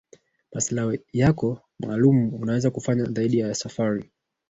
maslahi 0.53 0.99
yako 1.13 1.59
maalum 1.79 2.33
unaweza 2.33 2.71
kufanya 2.71 3.03
zaidi 3.03 3.39
ya 3.39 3.55
safari 3.55 4.11